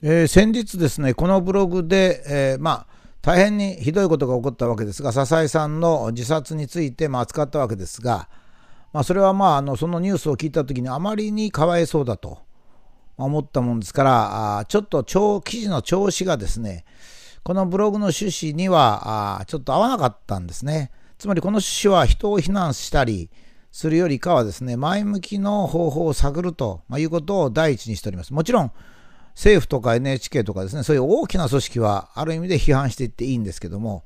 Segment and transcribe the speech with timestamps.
[0.00, 2.86] えー、先日ですね、このブログで、えー、まあ、
[3.20, 8.28] 大変にひどいことが起こったわけですが、笹井さんの自殺について、まあ、扱ったわけですが、
[8.92, 12.38] まあ、それはまあ、あの、そのニュースを聞いたときにあまりにかわいそうだと
[13.16, 15.02] 思ったもんですから、あちょっと
[15.42, 16.84] 記事の調子がですね、
[17.42, 20.92] このブログの趣旨にはあちょっと合わなかったんですね。
[21.18, 23.30] つまりこの趣旨は人を非難したり
[23.72, 28.32] するよりかはですね、前向きの方法を探るということを第一にしております。
[28.32, 28.72] もちろん、
[29.38, 34.04] 政府とか NHK とかですね、そういう大きな組織はある意味で批判していっていいんですけども、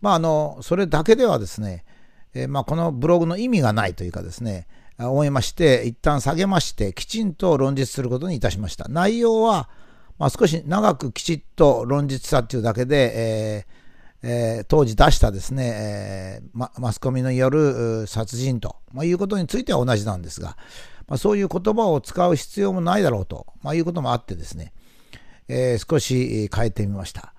[0.00, 1.84] まあ、あの、それだけではですね、
[2.32, 8.86] えー、まあ、このブログの意味がないというかですね、思いまして、一旦下げまして、きちんと論述することにいたしました。
[8.88, 9.68] 内容は、
[10.16, 20.56] まあ、少し長くきちっと論述したというだけで、えーえー、当時出したですね、えーま、マスコミによる殺人と、まあ、いうことについては同じなんですが、
[21.08, 24.72] まあ、そういう言葉を使う必要もないだろうと、まあ、いうこともあってですね、
[25.48, 27.34] えー、少し変えてみました。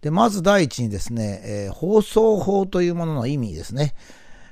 [0.00, 3.94] で、まず第一にですね、えー、放送法というものの意味ですね。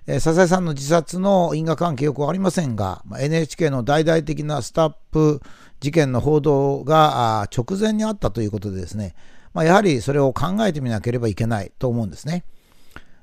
[0.06, 5.40] えー、笹井さんの自殺の因果関係よくわかりませんが、まあ、NHK の大々的なスタップ
[5.80, 9.14] 事件の報道が直前にあったということでですね、
[9.54, 12.44] まあ、やはりそれを考えてみなければいけないと思うんですね。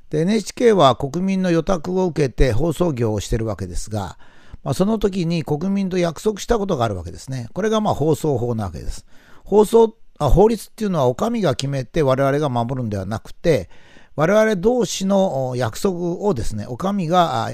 [0.10, 4.18] で、NHK は国民の予託を受けて放送業をしているわけですが、
[4.64, 7.50] まあ、その時に国民と約束したことがあるわけですね。
[7.54, 9.06] これがまあ放送法なわけです。
[9.50, 13.68] 放送あ法律っていうのはお上が決めて我々が守るんではなくて、
[14.16, 17.50] 我々同士の約束をですね、お上が、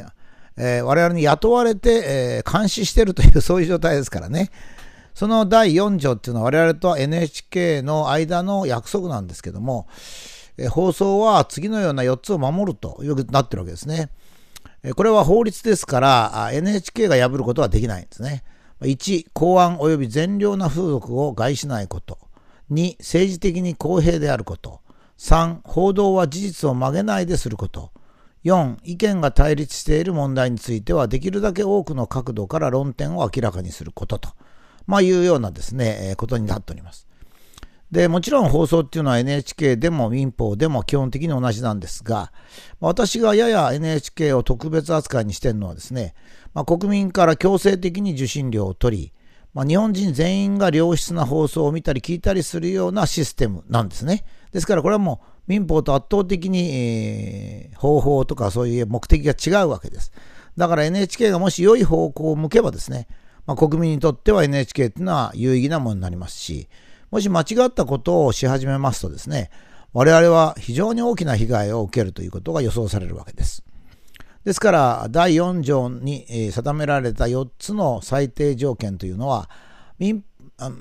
[0.57, 4.51] えー、我々に雇われて、えー、監視してるという そういう状態ですからね。
[5.13, 9.87] その第4条っていうのは我々と NHK の間の約束なんですけども、
[10.57, 14.09] えー、放送は次のような4つを守るというなってるわけですね。
[14.97, 18.43] これは法律ですから、NHK が破ることはできないんですね。
[18.81, 22.17] 1、公安及び善良な風俗を害しないこと。
[22.71, 24.81] 2、政治的に公平であること。
[25.17, 27.91] 3、報道は事実を曲げないですること。
[28.43, 34.29] 4、意見が対立している問題については、できるだけ多くの角度から論点を明らかにすることと、
[34.85, 37.07] まあ、いうようなですね、ことになっております。
[37.91, 42.31] で、もちろん放送っていうのは NHK でも民放でも基本的に同じなんですが、
[42.79, 46.15] 私がやや NHK を特別扱いにしてるのはですね、
[46.53, 49.13] まあ、国民から強制的に受信料を取り、
[49.53, 54.25] まあ、日本人全員が良質な放送を見たり聞いたりするようなシステムなんですね。
[54.51, 60.11] ですからこれはもう民放と圧倒的に、えー、方法とかそういう目的が違うわけです。
[60.57, 63.07] だから NHK がもし良い方向を向けばですね、
[63.45, 66.67] まあ、国民にとっては NHK っていうのは有意義なものになりますし、
[67.15, 69.49] もし間違ったことをし始めますとですね、
[69.93, 73.63] 我々は非常に大きな被害を受けるということが予想されるわけです。
[74.43, 79.49] ですから、第4条に定められた4つの最低条件というのは、
[79.97, 80.25] 民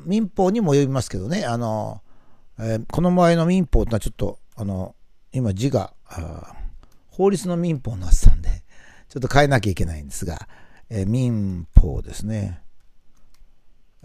[0.07, 2.03] 民法にも及びますけどね、あの、
[2.59, 4.97] えー、この場合の民法ってのはちょっと、あの、
[5.31, 5.93] 今字が、
[7.11, 8.65] 法律の民法になってたんで、
[9.09, 10.49] ちょっと変えなきゃいけないんですが、
[10.91, 12.64] えー、民法ですね。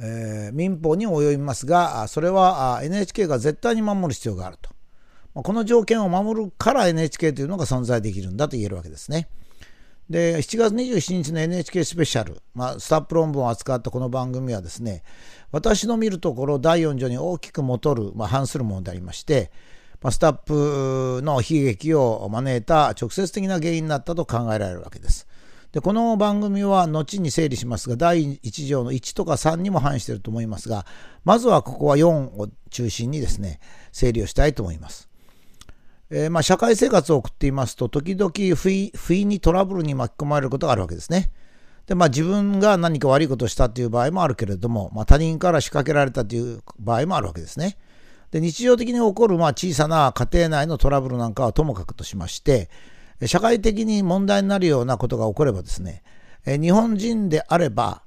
[0.02, 4.70] えー、民法に及びますが、それは NHK が絶対に守る必要があると。
[5.34, 9.30] この条件を守るから NHK というのが存在できるんだと言えるわけですね。
[10.10, 15.04] で、7月27日の NHK スペシャル、まあ、スタップ論文を扱ったこの番組はですね、
[15.52, 19.52] 私の見るところ第4条に大きく戻る、まあ、反するものでありまして、
[20.02, 25.28] ま、スタップの悲劇を招いた直接的な原因になったと考えられるわけです。
[25.72, 30.86] で、この番組は後に整理しますが、第1条の1とか3にも反していると思いますが、
[31.24, 33.60] まずはここは4を中心にですね、
[33.92, 35.10] 整理をしたいと思います。
[36.10, 41.32] えー、まあ社会生活を送っていますと、時々不意不意にトラブルに巻き込まれることがあるわけですね。
[41.86, 47.78] で、まあ自分が何か悪いことをしたという場合もあるけれども、まあ他人から仕掛けられたという場合もあるわけですね。
[48.32, 52.72] で、日常的に起こるまあ小さな家庭内のトラブルなんかはともかくとしまして、
[53.26, 56.04] 社会的に問題になるようなことが起こればですね、
[56.46, 58.04] 日本人であれば、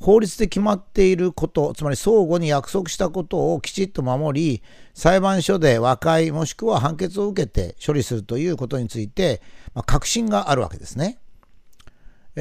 [0.00, 4.62] 法律で決まっていること、つまり相互に約束したことをきちっと守り、
[4.92, 9.40] 裁判所で和解もしくは判決を受けて処理するということについて、
[9.72, 11.18] まあ、確信があるわけですね。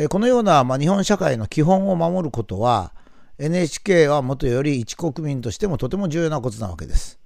[0.09, 2.93] このような、まあ、日本社会の基本を守ることは、
[3.39, 7.22] NHK はもとより一国民としてもとても重要なことなわけです。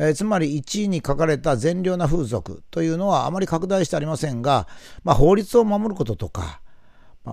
[0.00, 4.66] えー、つまり1位に書かれた善良な風俗というのはあまり拡大してありませんが、
[5.04, 6.62] まあ、法律を守ることとか、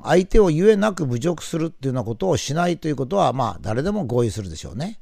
[0.04, 5.00] 相手をゆえなく侮辱するっていうようなことをしないということは、まあ、誰でも合意するでしょうね。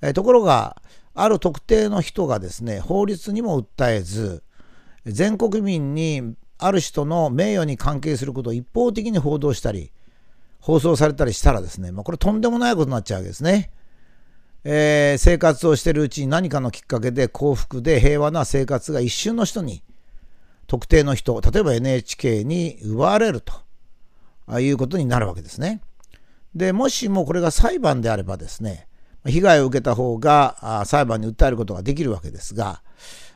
[0.00, 0.80] えー、ところが、
[1.14, 4.44] ある特定の人がですね、法律にも訴えず、
[5.04, 9.90] 全国民にある人の名誉に関係することを一方的に報道したり、
[10.60, 13.72] 放送されたりしたらですね、まあ、これとんでもないことになっちゃうわけですね。
[14.64, 19.82] えー、生活をしてるうちに何かのきっかけで幸福で平和な生活が一瞬の人に
[20.66, 23.52] 特定の人例えば NHK に奪われると
[24.46, 25.80] あいうことになるわけですね。
[26.54, 28.86] でもしもこれが裁判であればですね
[29.26, 32.82] 被害を受けた方が裁判に訴えることができるわけですが、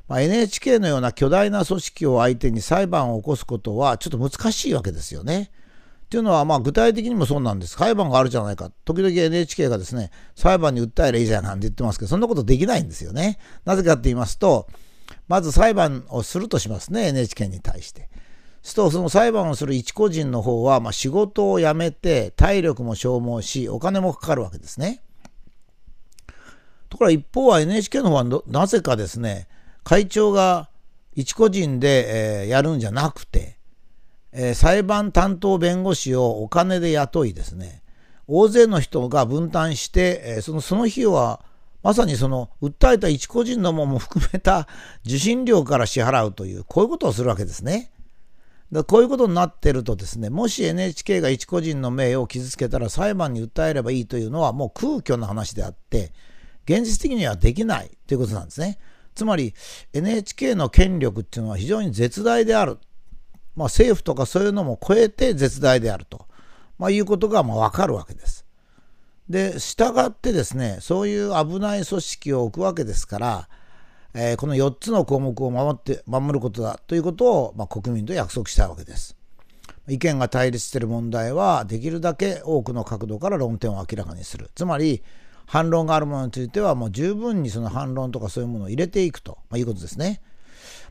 [0.08, 5.50] まあ、NHK のような巨大な組織を相手に裁判を起こすことはちょっと難しいわけですよね。
[6.06, 7.76] っていうのは、まあ、具体的にもそうなんです。
[7.76, 8.70] 裁判があるじゃないか。
[8.84, 13.38] 時々 NHK がですね、裁判に訴えればいいじゃんなんて言ってますけど、そんなことできないんですよね。
[13.64, 14.68] なぜかって言いますと、
[15.26, 18.08] まず裁判をするとしますね、NHK に対して。
[18.62, 25.02] すると、その裁判をする一個人の方は、まあ、仕事を辞めて、体力も消耗し、お金もかかるわけですね。
[26.88, 29.48] ところが一方は NHK の方はなぜかですね、
[29.82, 30.68] 会長が
[31.16, 33.55] 一個人で、えー、やるんじゃなくて、
[34.32, 37.82] えー、裁判担当弁護士をお金で雇いですね、
[38.26, 41.44] 大勢の人が分担して、えー、そのその費用は
[41.82, 44.66] まさにその訴えた一個人のもも含めた
[45.06, 47.92] 受信料から支払うという、こういうことをするわけですね。
[48.72, 56.12] だこういうことになってるとですね、もし NHK が一個人の名誉を傷つけたら裁判に訴えればいいというのはもう空虚な話であって、
[56.64, 58.78] 現実的にはできないということなんですね。
[59.14, 59.54] つまり
[59.92, 62.78] NHK の権力っていうのは非常に絶大である。
[63.56, 66.26] まあ、政府とかそういうのも超えて絶大であると、
[66.78, 68.44] まあ、いうことがまあ分かるわけです。
[69.28, 73.48] で、従ってですね、そういう危ない組織を置くわけですから、
[74.14, 79.16] えー、この4つの項目を守って、守ることだということを、まあ、国民と約束したわけです。
[79.88, 84.50] 意見が対立している問題は、できるだけ多くの角度から論点を明らかにする。
[84.54, 85.02] つまり、
[85.46, 90.20] 反論があるものについては、もう十分にその反論とかそういうものを入れていくと、まあ、いうことですね。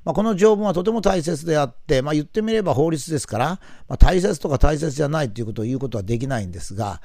[0.05, 3.45] まあ、この条文はとても大切であって、まあ、言ってみれば法律ですから、
[3.89, 7.01] まあ、大切とか大切じゃないということを言うことはできないんですが、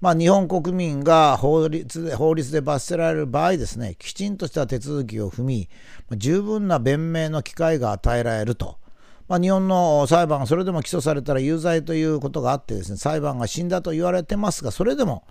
[0.00, 5.68] まあ、日本国民が法律で法律で罰せられる場合ですね、きちんとした手続きを踏み、
[6.16, 8.78] 十分な弁明の機会が与えられると。
[9.28, 15.26] まあ、日本の裁判がそれでも起訴されたら有罪ということがあってですね、裁判が死んだと言われてますが、それでも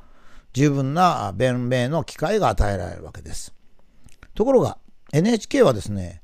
[0.53, 3.55] 十分な弁明の機会が与えられるわけです。
[4.35, 4.77] ところが、
[5.13, 6.21] NHK はですね、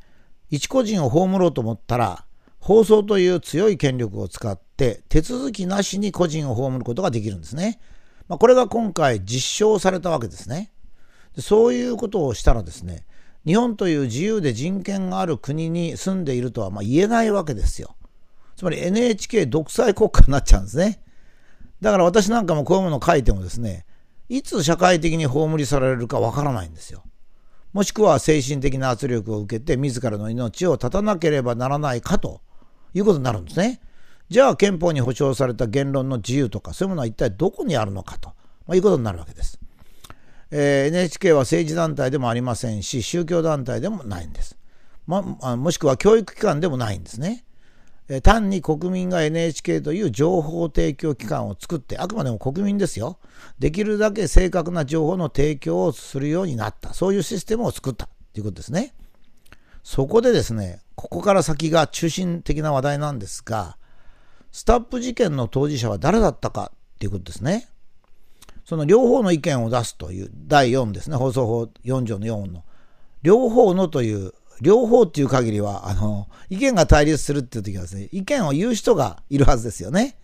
[0.53, 2.27] 一個人を葬ろうと思ったら、
[2.59, 7.79] 放送という強い権力を使って手続きなしに個人を葬ることができるんですね。
[8.27, 10.71] まあ、これが今回実証されたわけですね
[11.35, 11.41] で。
[11.41, 13.07] そういうことをしたらですね、
[13.47, 17.95] 日本という自由で人権がある国に住んでいるとはま言えないわけですよ。
[18.55, 21.01] つまり NHK 独裁国家になっちゃうんですね。
[21.81, 23.87] だから私なんかもこういうものを書いてもですね、
[24.29, 27.03] いつ社会的に葬りされるかわからないんですよ。
[27.73, 32.41] もしくは精神的な圧力を受けて自らの命を絶たなければならないかと
[32.93, 33.81] いうことになるんですね。
[34.29, 38.29] じゃあ憲法に保障された言論の自由とかそういうものは一体どこにあるのかと、
[38.67, 39.59] まあ、いうことになるわけです。
[40.51, 44.57] えー、NHK は政治団体でもありませんし宗教団体でもないんです。
[45.07, 47.43] まもしくは教育機関でもないんですね。
[48.21, 53.17] 単に国民が NHK という情報提供機関を作ってあくまでも国民ですよ。
[53.59, 56.93] できるだけ正確な情報の提供をするようになった。
[56.93, 58.93] そういうシステムを作ったということですね。
[59.83, 63.77] そこでですね、ここから先が中心的な話題なんですが、
[64.51, 67.67] スタップ事件の当事者は誰だったかっていうことですね。
[68.65, 72.63] その両方の意見を出すという第4ですね、放送法4条の4の。
[73.21, 80.15] 両方のという、両方っていう限りは、あの、意見が対立するっていう時はですね、意見を言う人がいるはずですよね。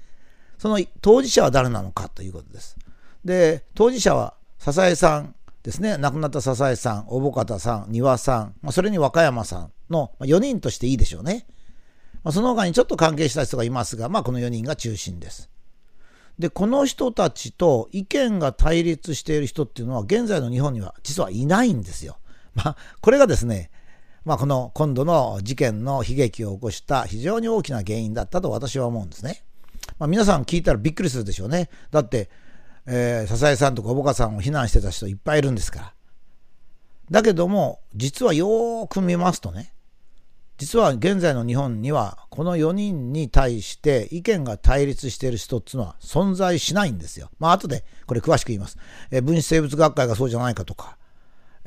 [0.58, 2.78] その当事者は誰なのかということです。
[3.24, 11.46] で、当事者は笹江さんですね、亡くなった笹江さん、小保方さん、丹羽さん、まあ、それに和歌山さんの4人としていいでしょうね。
[12.24, 15.50] まあ、その他にちょっと関係した人がいますが、まあ、この4人が中心です。
[16.38, 22.18] で、この人たちと意見が対立している人っていうのは、現在の日本には実はいないんですよ。
[22.56, 23.70] まあ、これがですね、
[24.30, 29.44] まあ、この今度の事件の悲劇を起こした非常に大きな原因だったと私は思うんですね。
[29.98, 31.68] まあ、皆さん聞いたらびっくりするでしょうね。
[31.90, 32.30] だって、
[32.86, 35.94] えー、笹江さんとか小保さんを非難してた人いっぱいいるんですから。
[37.10, 39.74] だけども、実はよーく見ますとね、
[40.60, 47.32] 実は現在の日本にはこの4人に対して意見が対立している人っていうのは存在しないんですよ。
[47.40, 48.78] まあ後でこれ詳しく言います。
[49.10, 50.99] えー、分子生物学会がそうじゃないかとか、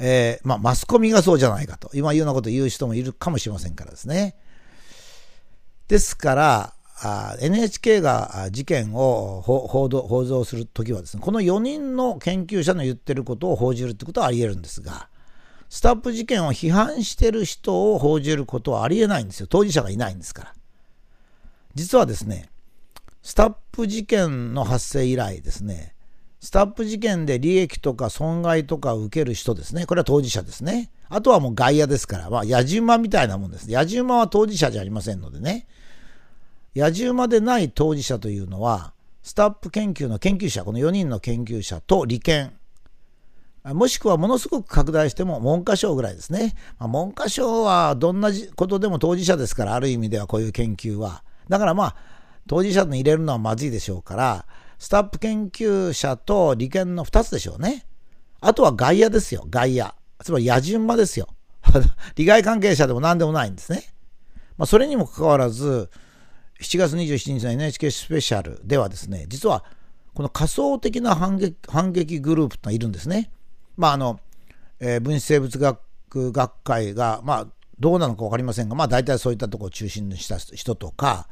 [0.04, 4.34] えー、まあマスコミがそうじゃないかと、今いうようなことを言う人もいるかもしれませんからですね。
[5.86, 6.74] ですから、
[7.40, 15.08] NHK が事件を報道報道するときはですね、この4人の研究者の言ってることを報じるってことはあり得るんですが、
[15.68, 19.46] スタップ事件を批判してる人を報じることはありえないんですよ。
[19.46, 20.54] 当事者がいないんですから。
[21.74, 22.50] 実はですね、
[23.22, 25.94] スタップ事件の発生以来ですね、
[26.42, 29.86] スタップ事件で利益とか損害とかを受ける人ですね。
[29.86, 30.90] これは当事者ですね。
[31.08, 33.70] あとはもう外野ですから、まあ、野じ馬みたいなもんです。
[33.70, 35.68] 野じ馬は当事者じゃありませんのでね。
[36.74, 42.54] 野じ馬でない当事者というのは、スタップ研究の研究者、この4人の研究者と利権、
[43.62, 46.56] もしくはものすごく拡大しても文科省ぐらいですね。
[46.80, 51.22] まあ、文科省はどんなことでも当事者ですから、ある意味ではこういう研究は。
[51.48, 51.96] だからまあ、
[52.48, 54.44] 当事者に入れるのはまずいでしょうから、
[54.82, 57.86] スタップ研究者と利権の2つでしょうね。
[58.40, 59.94] あとは外野ですよ、外野。
[60.24, 61.28] つまり野順馬ですよ。
[62.16, 63.94] 利害関係者でも何でもないんですね。
[64.58, 65.88] まあ、それにもかかわらず、
[66.60, 69.64] 7月27日の NHK スペシャルではですね、実は
[70.14, 73.30] この仮想的な反撃反撃グループというのがいるんですね。
[73.76, 74.18] まああの、
[74.80, 75.78] えー、分子生物学
[76.32, 77.46] 学会が、まあ、
[77.78, 81.28] どうなのか分かりませんが、まあ、大体そういったところを中心にした人とか、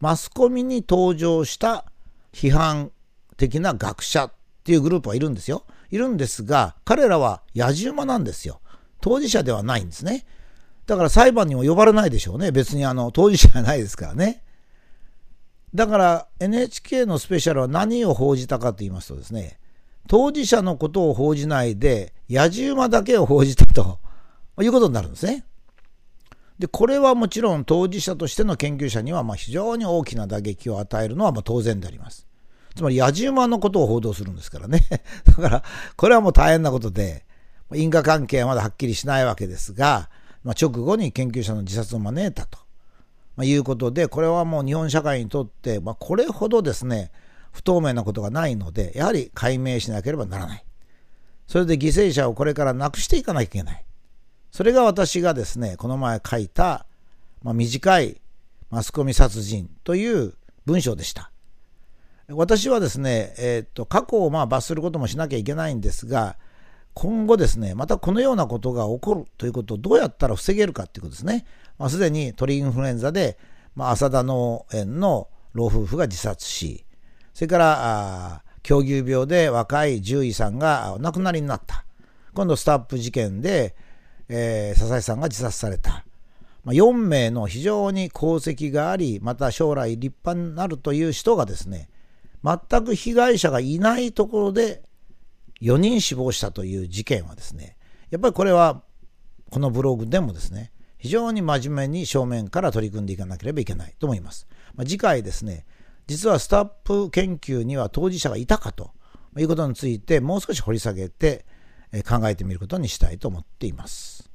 [0.00, 1.86] マスコミに登場した
[2.32, 2.90] 批判
[3.36, 4.32] 的な学者っ
[4.64, 5.64] ていうグループはいるんですよ。
[5.90, 8.60] いるんですが、彼らは野じ馬なんですよ。
[9.00, 10.26] 当事者ではないんですね。
[10.86, 12.52] だから裁判にも呼ばれないでしょうね。
[12.52, 14.42] 別にあの当事者じゃないですからね。
[15.74, 19.58] だから NHK のスペシャルは何を報じたかと言いますとですね、
[20.08, 23.98] 当事者のことを報じないで、野じ馬だけを報じたと
[24.60, 25.44] いうことになるんですね。
[26.60, 32.26] で、これはもちろん当事者としての研究者にはま非常に大きな打撃を与えるのはま当然であります。
[32.76, 34.86] つまり野じ馬のことを報道するんですからね。
[35.24, 35.64] だから、
[35.96, 37.24] これはもう大変なことで、
[37.74, 40.10] 因果関係はまだはっきりしないわけですが、
[40.44, 42.58] まあ、直後に研究者の自殺を招いたと、
[43.36, 47.10] まあ、いうことで、これはもう日本社会にとって、まあ、これほどですね、
[47.52, 50.64] 不透明なことがないので、やはり解明しなければならない。
[51.46, 53.84] それで犠牲者をこれからなくしていかなきゃいけない。
[54.50, 56.86] それが私がですね、この前書いた、
[57.42, 58.20] まあ、短い
[58.70, 60.34] マスコミ殺人という
[60.66, 61.30] 文章でした。
[62.28, 66.36] 私はですね、えー、と、過去をまあ罰することもしなきゃいけないんですが、
[66.94, 71.44] 今後ですね、またこのようなことが起こるということをどうやったら防げるかということですね。
[71.78, 73.38] まあ、すでに鳥インフルエンザで、
[73.74, 76.84] まあ、浅田農園の老夫婦が自殺し、
[77.34, 81.84] それから、狂牛病で若い獣医さんがお亡くなりになった。
[82.34, 83.74] 今度スタップ事件で、
[84.32, 86.04] えー、笹井さんが自殺された。
[86.62, 91.88] まあ、4名の非常に功績があり、また将来立派になるという人がですね、
[92.44, 94.82] 全く被害者がいないところで
[95.60, 97.76] 4人死亡したという事件はですね、
[98.10, 98.82] やっぱりこれは
[99.50, 104.46] このブログでもですね、非常に真面目に正面から取り組んでいかなければいけないと思います。
[104.74, 105.66] まあ、次回ですね、
[106.06, 108.92] 実はスタップ研究には当事者がいたかと
[109.38, 111.46] いうことについてもう少し掘り下げて
[112.08, 114.29] 考えてみることにしたいと思っています。